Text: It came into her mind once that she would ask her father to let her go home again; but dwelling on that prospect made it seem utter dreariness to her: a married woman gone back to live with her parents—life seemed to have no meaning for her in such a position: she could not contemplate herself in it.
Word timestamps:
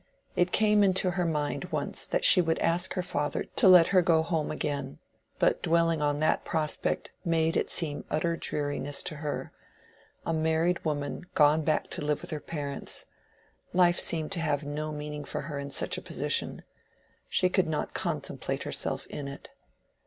It 0.35 0.51
came 0.51 0.83
into 0.83 1.11
her 1.11 1.25
mind 1.25 1.65
once 1.65 2.07
that 2.07 2.25
she 2.25 2.41
would 2.41 2.57
ask 2.57 2.95
her 2.95 3.03
father 3.03 3.43
to 3.55 3.67
let 3.67 3.89
her 3.89 4.01
go 4.01 4.23
home 4.23 4.49
again; 4.49 4.97
but 5.37 5.61
dwelling 5.61 6.01
on 6.01 6.19
that 6.21 6.43
prospect 6.43 7.11
made 7.23 7.55
it 7.55 7.69
seem 7.69 8.03
utter 8.09 8.35
dreariness 8.35 9.03
to 9.03 9.17
her: 9.17 9.51
a 10.25 10.33
married 10.33 10.83
woman 10.83 11.27
gone 11.35 11.61
back 11.61 11.87
to 11.91 12.03
live 12.03 12.23
with 12.23 12.31
her 12.31 12.39
parents—life 12.39 13.99
seemed 13.99 14.31
to 14.31 14.39
have 14.39 14.63
no 14.63 14.91
meaning 14.91 15.23
for 15.23 15.41
her 15.41 15.59
in 15.59 15.69
such 15.69 15.99
a 15.99 16.01
position: 16.01 16.63
she 17.29 17.47
could 17.47 17.67
not 17.67 17.93
contemplate 17.93 18.63
herself 18.63 19.05
in 19.05 19.27
it. 19.27 19.49